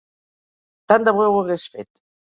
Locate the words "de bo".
1.09-1.27